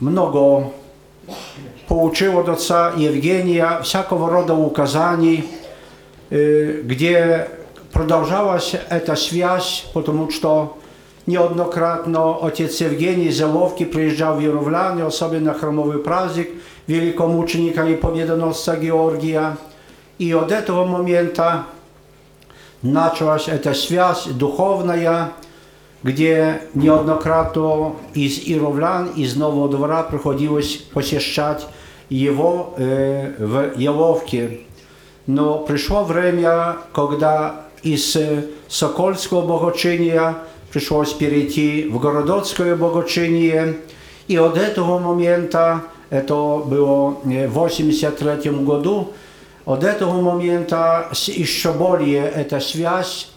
много 0.00 0.72
получил 1.88 2.38
от 2.38 2.48
отца 2.48 2.92
Евгения 2.96 3.80
всякого 3.82 4.30
рода 4.30 4.54
указаний, 4.54 5.44
э, 6.30 6.82
где 6.82 7.48
продолжалась 7.92 8.74
эта 8.90 9.16
связь, 9.16 9.86
потому 9.94 10.30
что 10.30 10.78
неоднократно 11.26 12.36
отец 12.42 12.80
Евгений 12.80 13.30
Зеловки 13.30 13.84
приезжал 13.84 14.36
в 14.36 14.40
Яровляне, 14.40 15.04
особенно 15.04 15.52
на 15.52 15.58
храмовый 15.58 15.98
праздник 15.98 16.50
великомученика 16.86 17.84
и 17.86 17.96
победоносца 17.96 18.76
Георгия. 18.76 19.56
И 20.18 20.32
от 20.32 20.52
этого 20.52 20.84
момента 20.84 21.64
началась 22.82 23.48
эта 23.48 23.74
связь 23.74 24.26
духовная, 24.26 25.32
где 26.02 26.62
неоднократно 26.74 27.96
из 28.14 28.38
Яровлян, 28.38 29.08
из 29.16 29.36
Нового 29.36 29.68
двора 29.68 30.02
приходилось 30.04 30.76
посещать 30.76 31.66
его 32.08 32.74
э, 32.76 33.32
в 33.38 33.76
Яловке. 33.76 34.60
Но 35.26 35.58
пришло 35.58 36.04
время, 36.04 36.76
когда 36.92 37.66
из 37.82 38.14
э, 38.16 38.44
Сокольского 38.68 39.42
богочиния 39.42 40.36
пришлось 40.72 41.12
перейти 41.12 41.88
в 41.88 41.98
Городоцкое 41.98 42.76
богочиние. 42.76 43.78
И 44.28 44.36
от 44.36 44.56
этого 44.56 44.98
момента, 44.98 45.82
это 46.10 46.34
было 46.34 47.16
э, 47.24 47.48
в 47.48 47.52
83 47.54 48.50
году, 48.52 49.12
от 49.64 49.82
этого 49.82 50.20
момента 50.20 51.08
с- 51.12 51.28
еще 51.28 51.72
более 51.72 52.24
эта 52.28 52.60
связь 52.60 53.28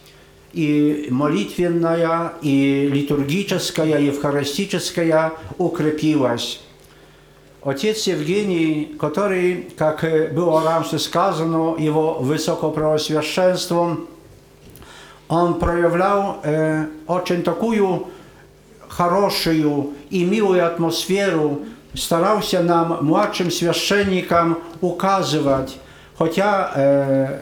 и 0.53 1.07
молитвенная, 1.09 2.33
и 2.43 2.87
литургическая, 2.91 3.97
и 3.99 4.05
евхаристическая 4.05 5.31
укрепилась. 5.57 6.61
Отец 7.61 8.07
Евгений, 8.07 8.95
который, 8.97 9.69
как 9.77 10.05
было 10.33 10.63
раньше 10.63 10.97
сказано, 10.97 11.75
его 11.77 12.13
высокопреосвященством, 12.13 14.07
он 15.27 15.59
проявлял 15.59 16.39
э, 16.43 16.85
очень 17.05 17.43
такую 17.43 18.07
хорошую 18.87 19.91
и 20.09 20.23
милую 20.23 20.65
атмосферу, 20.65 21.63
старался 21.93 22.61
нам, 22.61 23.05
младшим 23.05 23.51
священникам, 23.51 24.59
указывать, 24.79 25.77
хотя 26.17 26.71
э, 26.73 27.39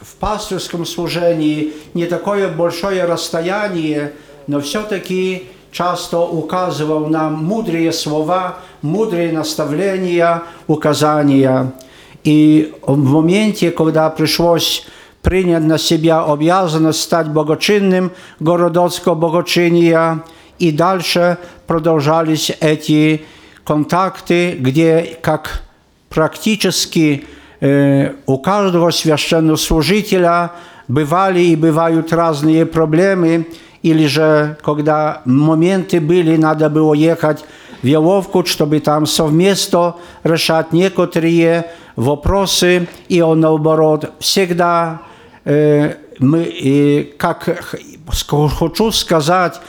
в 0.00 0.16
пасторском 0.16 0.86
служении 0.86 1.74
не 1.92 2.06
такое 2.06 2.48
большое 2.48 3.04
расстояние, 3.04 4.14
но 4.46 4.60
все-таки 4.60 5.48
часто 5.72 6.18
указывал 6.20 7.06
нам 7.06 7.44
мудрые 7.44 7.92
слова, 7.92 8.56
мудрые 8.82 9.32
наставления, 9.32 10.42
указания. 10.66 11.72
И 12.24 12.74
в 12.82 12.96
моменте, 12.96 13.70
когда 13.70 14.10
пришлось 14.10 14.86
принять 15.22 15.64
на 15.64 15.78
себя 15.78 16.24
обязанность 16.24 17.02
стать 17.02 17.28
богочинным 17.28 18.12
городоцкого 18.40 19.14
богочиния, 19.14 20.22
и 20.58 20.72
дальше 20.72 21.38
продолжались 21.66 22.52
эти 22.60 23.24
контакты, 23.64 24.52
где 24.52 25.18
как 25.22 25.62
практически 26.08 27.24
э, 27.60 28.14
у 28.26 28.38
каждого 28.38 28.90
священнослужителя 28.90 30.52
бывали 30.88 31.40
и 31.40 31.56
бывают 31.56 32.12
разные 32.12 32.66
проблемы, 32.66 33.46
или 33.82 34.06
же 34.06 34.56
когда 34.62 35.22
моменты 35.24 36.00
были, 36.00 36.36
надо 36.36 36.68
было 36.68 36.94
ехать 36.94 37.44
в 37.82 37.86
Еловку, 37.86 38.44
чтобы 38.44 38.80
там 38.80 39.06
совместно 39.06 39.96
решать 40.22 40.72
некоторые 40.72 41.70
вопросы, 41.96 42.88
и 43.08 43.20
он 43.20 43.40
наоборот 43.40 44.12
всегда 44.20 45.00
э, 45.44 45.94
мы, 46.20 46.42
э, 46.42 47.04
как 47.16 47.48
хочу 48.06 48.92
сказать, 48.92 49.60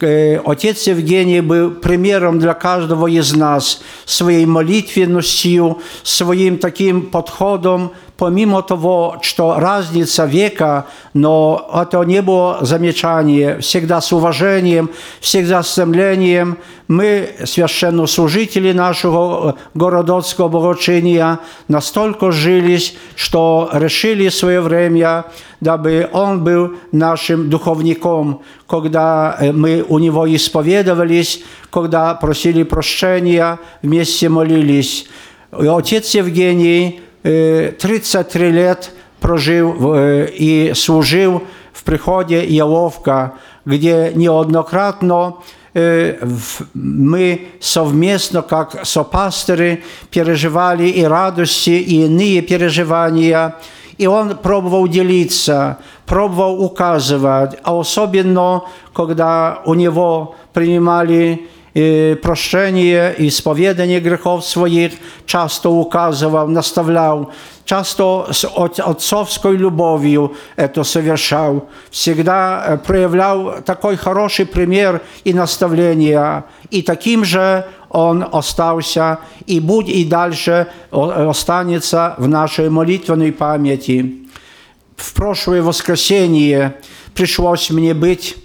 э, 0.00 0.38
Отец 0.44 0.86
Евгений 0.86 1.40
был 1.40 1.70
примером 1.72 2.38
для 2.38 2.54
каждого 2.54 3.08
из 3.08 3.34
нас 3.34 3.82
своей 4.04 4.46
молитвенностью, 4.46 5.80
своим 6.04 6.58
таким 6.58 7.06
подходом, 7.06 7.92
помимо 8.16 8.62
того, 8.62 9.18
что 9.22 9.58
разница 9.58 10.24
века, 10.24 10.86
но 11.14 11.70
это 11.74 12.02
не 12.02 12.22
было 12.22 12.58
замечание, 12.62 13.60
всегда 13.60 14.00
с 14.00 14.12
уважением, 14.12 14.90
всегда 15.20 15.62
с 15.62 15.70
стремлением. 15.70 16.58
Мы, 16.88 17.30
священнослужители 17.44 18.72
нашего 18.72 19.56
городоцкого 19.74 20.48
богочиния, 20.48 21.40
настолько 21.68 22.30
жились, 22.32 22.96
что 23.16 23.68
решили 23.72 24.28
свое 24.28 24.60
время, 24.60 25.26
дабы 25.60 26.08
он 26.12 26.44
был 26.44 26.74
нашим 26.92 27.50
духовником, 27.50 28.42
когда 28.66 29.38
мы 29.52 29.84
у 29.86 29.98
него 29.98 30.32
исповедовались, 30.34 31.42
когда 31.70 32.14
просили 32.14 32.62
прощения, 32.62 33.58
вместе 33.82 34.28
молились. 34.28 35.06
И 35.58 35.66
отец 35.66 36.14
Евгений 36.14 37.00
33 37.26 38.50
лет 38.52 38.92
прожил 39.18 39.94
и 39.96 40.72
служил 40.76 41.42
в 41.72 41.82
приходе 41.82 42.44
Яловка, 42.46 43.32
где 43.64 44.12
неоднократно 44.14 45.34
мы 45.74 47.48
совместно, 47.60 48.42
как 48.42 48.86
сопасторы, 48.86 49.82
переживали 50.10 50.88
и 50.88 51.02
радости, 51.02 51.70
и 51.70 52.04
иные 52.04 52.42
переживания. 52.42 53.56
И 53.98 54.06
он 54.06 54.36
пробовал 54.36 54.86
делиться, 54.86 55.78
пробовал 56.06 56.62
указывать, 56.62 57.58
а 57.64 57.80
особенно, 57.80 58.62
когда 58.94 59.62
у 59.64 59.74
него 59.74 60.36
принимали 60.52 61.48
прощение, 62.22 63.14
исповедание 63.18 64.00
грехов 64.00 64.46
своих, 64.46 64.92
часто 65.26 65.68
указывал, 65.68 66.48
наставлял, 66.48 67.32
часто 67.66 68.28
с 68.30 68.44
отцовской 68.44 69.56
любовью 69.56 70.36
это 70.56 70.84
совершал, 70.84 71.68
всегда 71.90 72.80
проявлял 72.86 73.62
такой 73.62 73.96
хороший 73.96 74.46
пример 74.46 75.02
и 75.24 75.34
наставление, 75.34 76.44
и 76.70 76.80
таким 76.80 77.24
же 77.24 77.66
он 77.90 78.26
остался 78.32 79.18
и 79.46 79.60
будет 79.60 79.94
и 79.94 80.04
дальше 80.04 80.68
останется 80.90 82.14
в 82.18 82.26
нашей 82.26 82.70
молитвенной 82.70 83.32
памяти. 83.32 84.26
В 84.96 85.12
прошлое 85.12 85.62
воскресенье 85.62 86.76
пришлось 87.14 87.70
мне 87.70 87.92
быть 87.92 88.36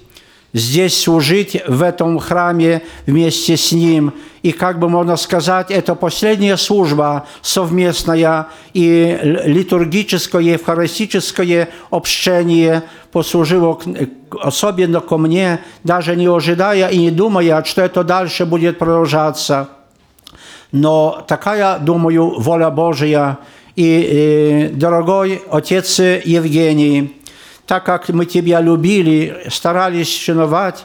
здесь 0.53 1.01
служить 1.01 1.61
в 1.67 1.81
этом 1.81 2.19
храме 2.19 2.81
вместе 3.05 3.57
с 3.57 3.71
Ним. 3.71 4.13
И, 4.41 4.51
как 4.51 4.79
бы 4.79 4.89
можно 4.89 5.15
сказать, 5.17 5.69
это 5.69 5.95
последняя 5.95 6.57
служба 6.57 7.27
совместная 7.41 8.47
и 8.73 9.19
литургическое, 9.21 10.41
евхаристическое 10.41 11.69
общение 11.91 12.83
послужило 13.11 13.79
особенно 14.41 14.99
ко 14.99 15.17
мне, 15.17 15.59
даже 15.83 16.15
не 16.15 16.27
ожидая 16.27 16.87
и 16.87 16.97
не 16.97 17.11
думая, 17.11 17.63
что 17.63 17.81
это 17.81 18.03
дальше 18.03 18.45
будет 18.45 18.79
продолжаться. 18.79 19.69
Но 20.71 21.23
такая, 21.27 21.79
думаю, 21.79 22.39
воля 22.39 22.69
Божия. 22.69 23.39
И, 23.75 24.69
и 24.71 24.75
дорогой 24.75 25.41
отец 25.49 25.99
Евгений, 25.99 27.20
так 27.71 27.85
как 27.85 28.09
мы 28.09 28.25
Тебя 28.25 28.59
любили, 28.59 29.45
старались 29.49 30.09
чиновать, 30.09 30.83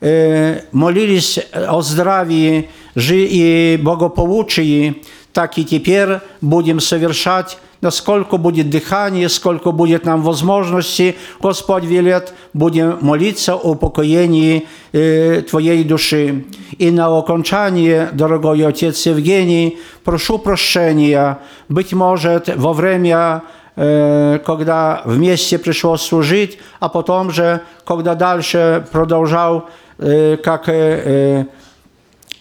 молились 0.00 1.40
о 1.52 1.82
здравии 1.82 2.70
и 2.94 3.80
благополучии, 3.82 5.02
так 5.32 5.58
и 5.58 5.64
теперь 5.64 6.20
будем 6.40 6.78
совершать, 6.78 7.58
насколько 7.80 8.36
будет 8.36 8.70
дыхание, 8.70 9.28
сколько 9.28 9.72
будет 9.72 10.04
нам 10.04 10.22
возможности, 10.22 11.16
Господь 11.40 11.82
велет, 11.82 12.32
будем 12.52 12.98
молиться 13.00 13.54
о 13.54 13.72
упокоении 13.72 14.68
Твоей 14.92 15.82
души. 15.82 16.44
И 16.78 16.92
на 16.92 17.18
окончание, 17.18 18.08
дорогой 18.12 18.64
отец 18.64 19.04
Евгений, 19.04 19.80
прошу 20.04 20.38
прощения, 20.38 21.40
быть 21.68 21.92
может, 21.92 22.54
во 22.54 22.72
время 22.72 23.42
когда 23.80 25.00
вместе 25.06 25.58
пришлось 25.58 26.02
служить, 26.02 26.58
а 26.80 26.90
потом 26.90 27.30
же, 27.30 27.62
когда 27.86 28.14
дальше 28.14 28.84
продолжал, 28.92 29.70
как 29.96 30.68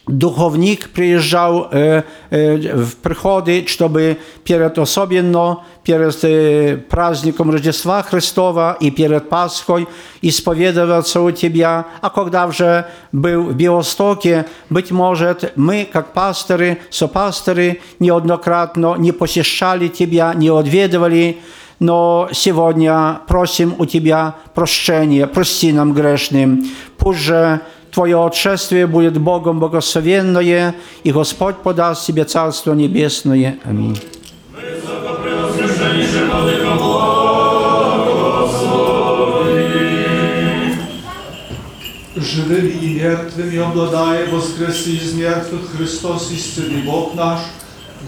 духовник 0.10 0.90
приезжал 0.90 1.70
в 1.72 2.96
приходы, 3.02 3.66
чтобы 3.68 4.18
перед 4.44 4.78
особенно 4.78 5.60
перед 5.84 6.88
праздником 6.88 7.52
Рождества 7.52 8.04
Христова 8.04 8.78
и 8.80 8.92
перед 8.92 9.30
Пасхой 9.30 9.88
исповедоваться 10.22 11.22
у 11.22 11.32
Тебя. 11.32 11.86
А 12.02 12.10
когда 12.10 12.48
уже 12.48 12.86
был 13.12 13.44
в 13.44 13.56
Биостоке, 13.56 14.46
быть 14.70 14.92
может, 14.92 15.54
мы, 15.56 15.88
как 15.92 16.14
пасторы, 16.14 16.80
сопасторы, 16.90 17.82
неоднократно 18.00 18.96
не 18.98 19.12
посещали 19.12 19.88
Тебя, 19.88 20.34
не 20.34 20.50
отведывали, 20.50 21.40
но 21.80 22.30
сегодня 22.34 23.22
просим 23.28 23.74
у 23.78 23.86
Тебя 23.86 24.36
прощения, 24.54 25.28
прости 25.28 25.72
нам 25.72 25.94
грешным. 25.94 26.66
Пусть 26.98 27.20
же 27.20 27.62
Твое 28.00 28.16
отшествие 28.16 28.88
будет 28.88 29.18
Богом 29.18 29.60
благословенное, 29.60 30.74
и 31.04 31.12
Господь 31.12 31.58
подаст 31.58 32.06
Тебе 32.06 32.24
Царство 32.24 32.74
Небесное. 32.74 33.60
Аминь. 33.66 34.00
Живыми 42.16 42.70
и 42.70 43.02
мертвыми 43.02 43.58
обладая, 43.58 44.30
воскреси 44.30 44.92
из 44.92 45.14
мертвых 45.16 45.70
Христос, 45.76 46.32
истинный 46.32 46.84
Бог 46.84 47.16
наш, 47.16 47.40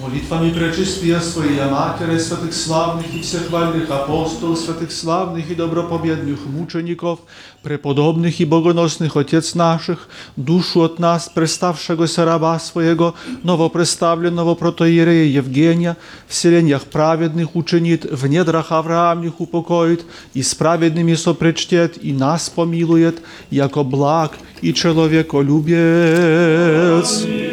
Молитвами 0.03 0.51
пречистия 0.51 1.20
Своей 1.20 1.64
Матери, 1.70 2.18
святых 2.18 2.53
славных 2.53 3.14
и 3.14 3.22
всехвальных 3.22 3.90
апостолов, 3.90 4.59
святых 4.59 4.92
славных 4.92 5.51
и 5.51 5.55
добропобедных 5.55 6.44
мучеников, 6.44 7.20
преподобных 7.62 8.38
и 8.40 8.44
богоносных 8.44 9.16
Отец 9.16 9.55
наших, 9.55 10.09
душу 10.37 10.83
от 10.83 10.99
нас, 10.99 11.31
представшегося 11.35 12.27
раба 12.27 12.59
Своего, 12.59 13.14
новопреставленного 13.42 14.55
протоиерея 14.55 15.38
Евгения, 15.38 15.96
в 16.29 16.35
селениях 16.35 16.85
праведных 16.85 17.57
учинит, 17.57 18.05
в 18.05 18.27
недрах 18.27 18.72
Авраамних 18.72 19.40
упокоит, 19.40 20.05
и 20.35 20.42
с 20.42 20.55
праведными 20.55 21.14
сопричтет, 21.14 22.05
и 22.05 22.12
нас 22.12 22.51
помилует, 22.51 23.22
яко 23.51 23.83
благ 23.83 24.33
и 24.61 24.75
человеколюбец. 24.75 27.22
Блаженне 27.22 27.50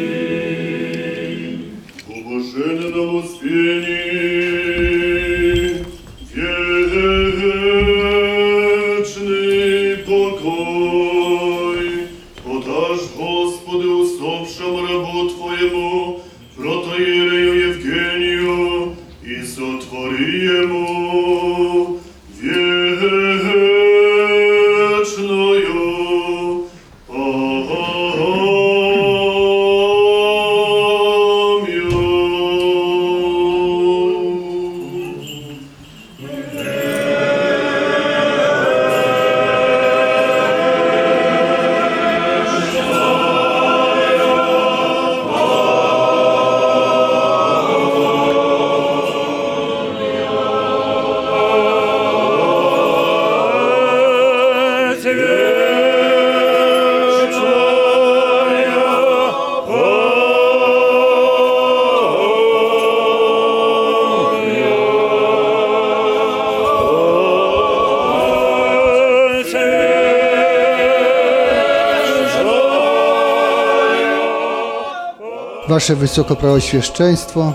Wasze 75.79 75.95
Wysokoprawoświeszczeństwo, 75.95 77.53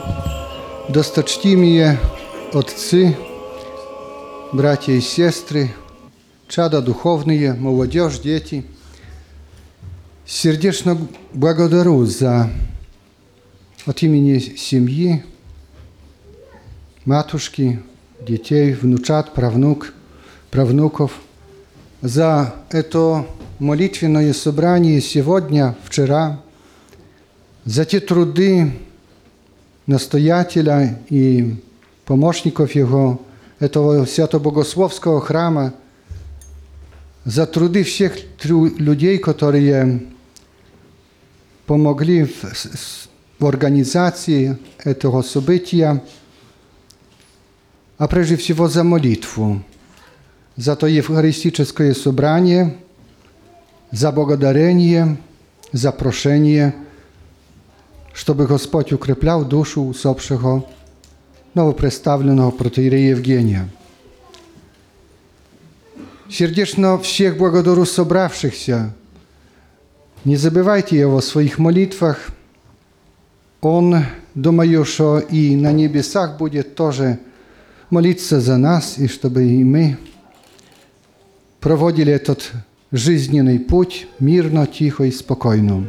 dostочтимые 0.88 1.98
отцы, 2.54 3.14
братья 4.50 4.94
и 4.94 5.00
сестры, 5.02 5.74
чада 6.48 6.80
духовные, 6.80 7.52
молодежь, 7.52 8.20
дети, 8.20 8.64
сердечно 10.24 10.96
благодарю 11.34 12.06
за 12.06 12.48
от 13.84 14.02
имени 14.02 14.38
семьи, 14.38 15.22
матушки, 17.04 17.82
детей, 18.26 18.72
внучат, 18.72 19.34
правнук, 19.34 19.92
правнуков, 20.50 21.12
за 22.00 22.54
это 22.70 23.26
молитвенное 23.58 24.32
собрание 24.32 25.02
сегодня, 25.02 25.76
вчера, 25.84 26.40
за 27.64 27.84
те 27.84 28.00
труды 28.00 28.72
настоятеля 29.86 30.98
и 31.08 31.56
помощников 32.04 32.74
его, 32.74 33.20
этого 33.58 34.04
свято-богословского 34.04 35.20
храма, 35.20 35.72
за 37.24 37.46
труды 37.46 37.82
всех 37.84 38.14
тру- 38.36 38.66
людей, 38.78 39.18
которые 39.18 40.02
помогли 41.66 42.24
в, 42.24 42.44
с- 42.54 42.64
с- 42.72 43.08
в 43.38 43.46
организации 43.46 44.58
этого 44.78 45.22
события, 45.22 46.02
а 47.96 48.08
прежде 48.08 48.36
всего 48.36 48.68
за 48.68 48.84
молитву, 48.84 49.62
за 50.56 50.76
то 50.76 50.86
евхаристическое 50.86 51.94
собрание, 51.94 52.76
за 53.90 54.12
благодарение, 54.12 55.16
за 55.72 55.92
прошение– 55.92 56.74
чтобы 58.14 58.46
Господь 58.46 58.92
укреплял 58.92 59.44
душу 59.44 59.82
усопшего 59.82 60.64
новопредставленного 61.52 62.52
протеерея 62.52 63.10
Евгения. 63.10 63.68
Сердечно 66.30 66.96
всех 66.98 67.36
благодарю 67.36 67.84
собравшихся. 67.84 68.94
Не 70.24 70.36
забывайте 70.36 70.98
его 70.98 71.18
в 71.18 71.24
своих 71.24 71.58
молитвах. 71.58 72.30
Он, 73.60 74.04
думаю, 74.34 74.84
что 74.84 75.18
и 75.18 75.54
на 75.56 75.72
небесах 75.72 76.38
будет 76.38 76.76
тоже 76.76 77.18
молиться 77.90 78.40
за 78.40 78.56
нас, 78.56 78.96
и 78.96 79.08
чтобы 79.08 79.44
и 79.44 79.64
мы 79.64 79.98
проводили 81.60 82.12
этот 82.12 82.52
жизненный 82.92 83.58
путь 83.58 84.06
мирно, 84.18 84.66
тихо 84.66 85.04
и 85.04 85.10
спокойно. 85.10 85.88